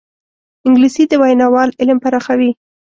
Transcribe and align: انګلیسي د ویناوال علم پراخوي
انګلیسي 0.67 1.03
د 1.07 1.13
ویناوال 1.21 1.69
علم 1.81 1.97
پراخوي 2.03 2.51